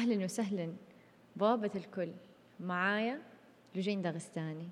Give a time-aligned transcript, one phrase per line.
[0.00, 0.72] أهلا وسهلا.
[1.36, 2.12] بوابة الكل.
[2.60, 3.20] معايا
[3.74, 4.68] لجين داغستاني.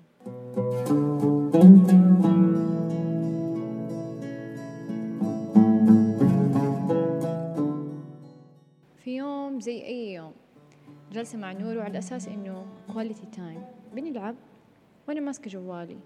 [8.97, 10.33] في يوم زي أي يوم
[11.11, 14.35] جالسة مع نورو على أساس إنه quality time بنلعب
[15.07, 15.97] وأنا ماسكة جوالي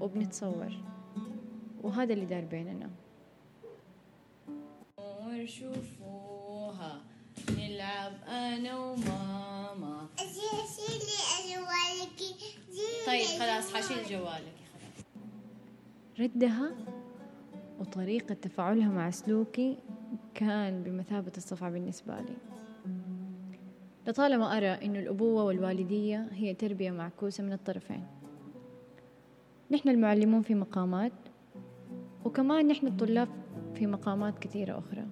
[0.00, 0.72] وبنتصور.
[1.82, 2.90] وهذا اللي دار بيننا.
[5.44, 6.23] شوفوها
[13.38, 14.54] خلاص حشيل جوالك
[16.20, 16.70] ردها
[17.80, 19.78] وطريقة تفاعلها مع سلوكي
[20.34, 22.36] كان بمثابة الصفعة بالنسبة لي.
[24.06, 28.06] لطالما أرى أن الأبوة والوالدية هي تربية معكوسة من الطرفين.
[29.70, 31.12] نحن المعلمون في مقامات
[32.24, 33.28] وكمان نحن الطلاب
[33.74, 35.06] في مقامات كثيرة أخرى.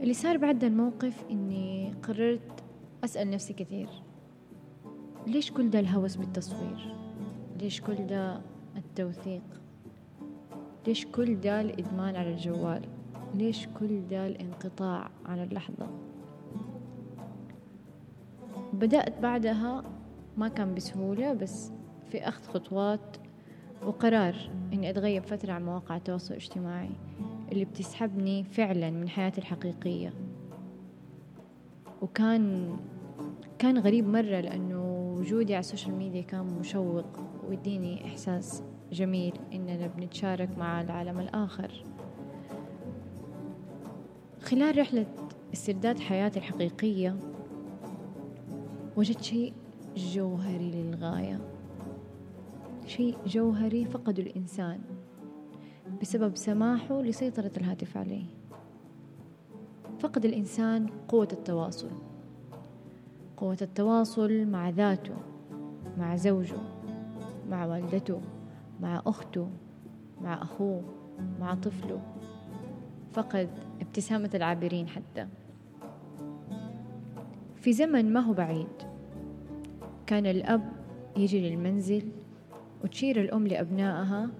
[0.00, 2.64] اللي صار بعد الموقف إني قررت
[3.04, 3.88] أسأل نفسي كثير.
[5.26, 6.94] ليش كل ده الهوس بالتصوير؟
[7.60, 8.40] ليش كل ده
[8.76, 9.42] التوثيق؟
[10.86, 12.82] ليش كل ده الإدمان على الجوال؟
[13.34, 15.88] ليش كل ده الانقطاع عن اللحظة؟
[18.72, 19.82] بدأت بعدها
[20.36, 21.72] ما كان بسهولة بس
[22.10, 23.16] في أخذ خطوات
[23.86, 24.34] وقرار
[24.72, 26.90] إني أتغيب فترة عن مواقع التواصل الاجتماعي
[27.52, 30.12] اللي بتسحبني فعلا من حياتي الحقيقية.
[32.02, 32.76] وكان
[33.58, 34.71] كان غريب مرة لأنه
[35.22, 37.06] وجودي على السوشيال ميديا كان مشوق
[37.48, 41.84] ويديني إحساس جميل إننا بنتشارك مع العالم الآخر.
[44.40, 45.06] خلال رحلة
[45.52, 47.16] استرداد حياتي الحقيقية
[48.96, 49.52] وجدت شيء
[49.96, 51.40] جوهري للغاية.
[52.86, 54.80] شيء جوهري فقده الإنسان
[56.00, 58.26] بسبب سماحه لسيطرة الهاتف عليه.
[59.98, 62.11] فقد الإنسان قوة التواصل.
[63.42, 65.14] قوة التواصل مع ذاته
[65.98, 66.58] مع زوجه
[67.50, 68.20] مع والدته
[68.80, 69.48] مع أخته
[70.20, 70.82] مع أخوه
[71.40, 72.00] مع طفله.
[73.12, 73.48] فقد
[73.80, 75.26] ابتسامة العابرين حتى.
[77.60, 78.82] في زمن ما هو بعيد
[80.06, 80.72] كان الأب
[81.16, 82.08] يجي للمنزل
[82.84, 84.30] وتشير الأم لأبنائها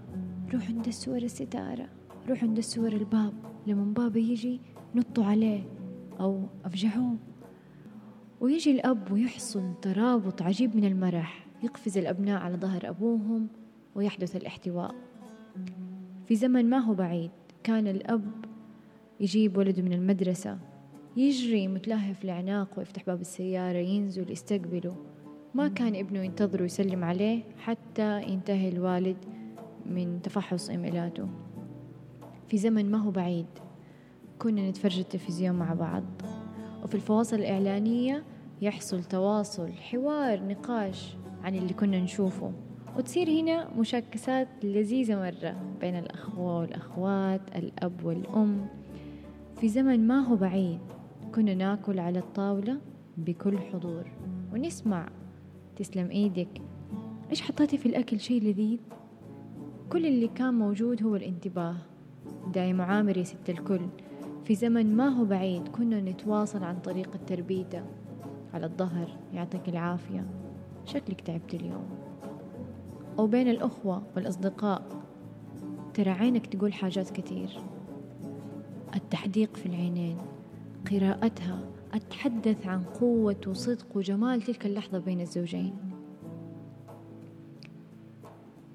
[0.53, 1.89] روحوا عند السور الستارة
[2.29, 3.33] روحوا عند السور الباب
[3.67, 4.61] لما بابا يجي
[4.95, 5.65] نطوا عليه
[6.21, 7.32] أو أفجعوه.
[8.43, 13.49] ويجي الأب ويحصل ترابط عجيب من المرح يقفز الأبناء على ظهر أبوهم
[13.95, 14.95] ويحدث الاحتواء.
[16.27, 17.31] في زمن ما هو بعيد
[17.63, 18.45] كان الأب
[19.21, 20.59] يجيب ولده من المدرسة
[21.17, 24.97] يجري متلهف لعناقه ويفتح باب السيارة ينزل يستقبله.
[25.55, 29.17] ما كان ابنه ينتظر ويسلم عليه حتى ينتهي الوالد
[29.87, 31.29] من تفحص إيميلاته
[32.49, 33.47] في زمن ما هو بعيد
[34.39, 36.05] كنا نتفرج التلفزيون مع بعض.
[36.85, 38.25] وفي الفواصل الإعلانية
[38.63, 42.53] يحصل تواصل حوار نقاش عن اللي كنا نشوفه.
[42.97, 48.67] وتصير هنا مشاكسات لذيذة مرة بين الأخوة والأخوات الأب والأم.
[49.61, 50.79] في زمن ما هو بعيد
[51.35, 52.79] كنا ناكل على الطاولة
[53.17, 54.05] بكل حضور.
[54.53, 55.09] ونسمع
[55.77, 56.61] تسلم إيدك.
[57.31, 58.79] إيش حطيتي في الأكل؟ شيء لذيذ.
[59.93, 61.77] كل اللي كان موجود هو الانتباه.
[62.55, 63.81] داي معامر يا ست الكل.
[64.45, 67.83] في زمن ما هو بعيد كنا نتواصل عن طريق التربيتة.
[68.55, 70.27] على الظهر يعطيك العافية.
[70.85, 71.89] شكلك تعبت اليوم.
[73.19, 74.83] أو بين الأخوة والأصدقاء
[75.95, 77.49] ترى عينك تقول حاجات كتير
[78.95, 80.17] التحديق في العينين
[80.91, 81.59] قراءتها
[81.95, 85.75] أتحدث عن قوة وصدق وجمال تلك اللحظة بين الزوجين.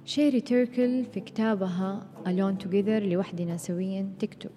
[0.06, 4.52] شيري تيركل في كتابها Alone Together لوحدنا سويا تكتب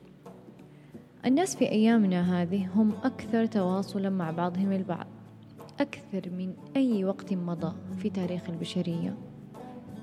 [1.26, 5.06] الناس في أيامنا هذه هم أكثر تواصلا مع بعضهم البعض
[5.80, 9.16] أكثر من أي وقت مضى في تاريخ البشرية.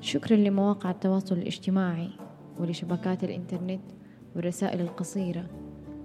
[0.01, 2.09] شكرا لمواقع التواصل الاجتماعي
[2.59, 3.81] ولشبكات الإنترنت
[4.35, 5.45] والرسائل القصيرة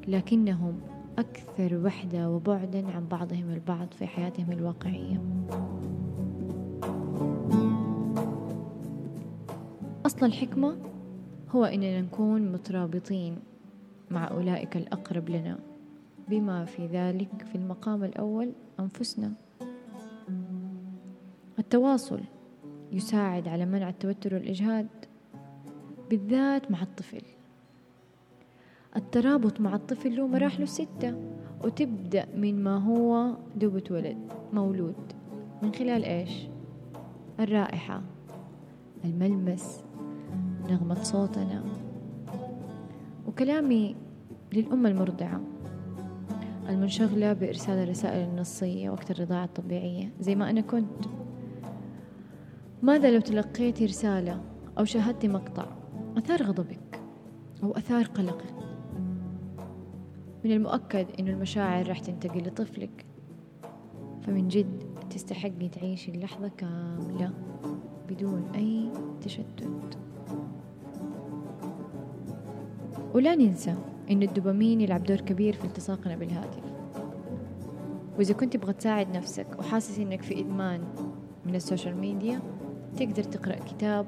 [0.09, 0.81] لكنهم
[1.19, 5.23] أكثر وحدة وبعدا عن بعضهم البعض في حياتهم الواقعية.
[10.07, 10.77] أصل الحكمة
[11.51, 13.52] هو أننا نكون مترابطين
[14.13, 15.59] مع أولئك الأقرب لنا.
[16.29, 19.33] بما في ذلك في المقام الأول أنفسنا.
[21.59, 22.21] التواصل
[22.93, 24.89] يساعد على منع التوتر والإجهاد
[26.11, 27.23] بالذات مع الطفل.
[28.97, 31.15] الترابط مع الطفل له مراحله ستة
[31.65, 34.19] وتبدأ من ما هو دوبة ولد
[34.53, 35.13] مولود.
[35.63, 36.49] من خلال إيش؟
[37.41, 38.03] الرائحة
[39.05, 39.85] الملمس
[40.71, 41.65] نغمة صوتنا.
[43.27, 43.97] وكلامي
[44.53, 45.41] للأم المرضعة.
[46.69, 50.13] المنشغلة بإرسال الرسائل النصية وقت الرضاعة الطبيعية.
[50.21, 51.05] زي ما أنا كنت.
[52.83, 54.41] ماذا لو تلقيتي رسالة
[54.79, 55.67] أو شاهدتي مقطع؟
[56.17, 57.01] أثار غضبك
[57.63, 58.55] أو أثار قلقك.
[60.45, 63.07] من المؤكد أن المشاعر راح تنتقل لطفلك.
[64.23, 67.33] فمن جد تستحقي تعيشي اللحظة كاملة
[68.09, 68.91] بدون أي
[69.21, 69.99] تشتت.
[73.15, 73.75] ولا ننسى
[74.11, 76.63] أن الدوبامين يلعب دور كبير في التصاقنا بالهاتف.
[78.19, 80.85] وإذا كنت تبغى تساعد نفسك وحاسس إنك في إدمان
[81.47, 82.41] من ال social media
[82.97, 84.07] تقدر تقرأ كتاب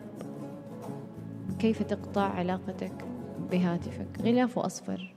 [1.59, 3.05] كيف تقطع علاقتك
[3.51, 4.09] بهاتفك.
[4.23, 5.15] غلافه أصفر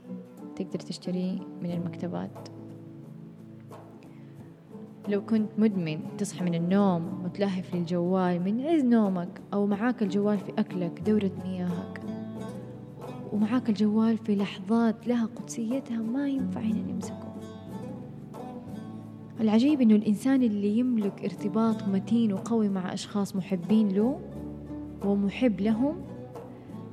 [0.56, 2.50] تقدر تشتريه من المكتبات.
[5.08, 10.52] لو كنت مدمن تصحى من النوم متلهف للجوال من عز نومك أو معاك الجوال في
[10.58, 12.02] أكلك دورة مياهك
[13.34, 17.36] ومعاك الجوال في لحظات لها قدسيتها ما ينفع هنا نمسكه.
[19.42, 24.20] العجيب إنه الإنسان اللي يملك ارتباط متين وقوي مع أشخاص محبين له
[25.06, 26.02] ومحب لهم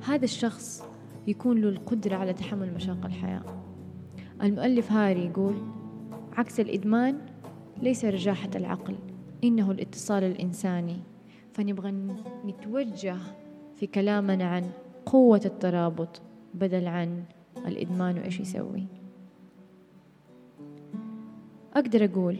[0.07, 0.83] هذا الشخص
[1.27, 3.43] يكون له القدرة على تحمل مشاق الحياة.
[4.41, 5.55] المؤلف هاري يقول
[6.33, 7.17] عكس الإدمان
[7.81, 8.95] ليس رجاحة العقل
[9.43, 10.99] إنه الاتصال الإنساني.
[11.53, 11.91] فنبغى
[12.45, 13.17] نتوجه
[13.75, 14.63] في كلامنا عن
[15.05, 16.21] قوة الترابط
[16.53, 17.23] بدل عن
[17.65, 18.87] الإدمان وإيش يسوي.
[21.73, 22.37] أقدر أقول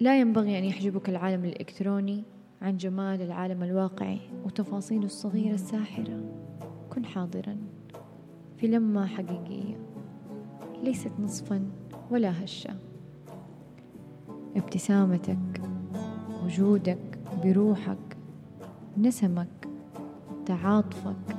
[0.00, 2.22] لا ينبغي أن يحجبك العالم الإلكتروني
[2.62, 6.20] عن جمال العالم الواقعي وتفاصيله الصغيرة الساحرة.
[6.90, 7.56] كن حاضرا
[8.56, 9.76] في لمة حقيقية
[10.82, 11.70] ليست نصفا
[12.10, 12.76] ولا هشة.
[14.56, 15.62] ابتسامتك
[16.44, 18.16] وجودك بروحك
[18.96, 19.68] نسمك
[20.46, 21.37] تعاطفك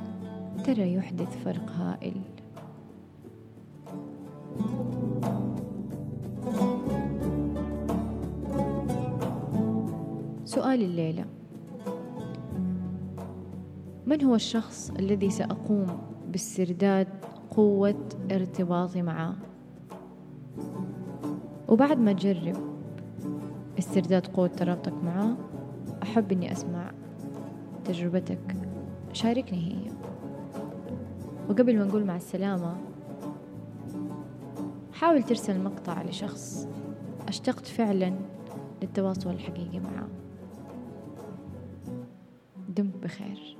[0.69, 2.13] ترى يحدث فرق هائل؟
[10.45, 11.25] سؤال الليلة.
[14.05, 15.87] من هو الشخص الذي سأقوم
[16.27, 17.07] باسترداد
[17.51, 19.35] قوة ارتباطي معه؟
[21.67, 22.57] وبعد ما تجرب
[23.79, 25.37] استرداد قوة ترابطك معه
[26.03, 26.91] أحب إني أسمع
[27.85, 28.55] تجربتك.
[29.13, 29.98] شاركني هي.
[31.49, 32.77] وقبل ما نقول مع السلامة
[34.93, 36.67] حاول ترسل مقطع لشخص
[37.27, 38.13] أشتقت فعلا
[38.81, 40.07] للتواصل الحقيقي معه.
[42.69, 43.58] دمت بخير.